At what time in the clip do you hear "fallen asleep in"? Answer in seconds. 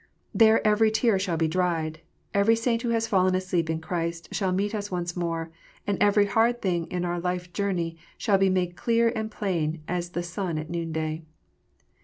3.05-3.79